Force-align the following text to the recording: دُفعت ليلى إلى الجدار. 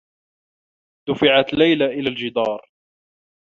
دُفعت 1.09 1.53
ليلى 1.53 1.85
إلى 1.85 2.09
الجدار. 2.09 2.65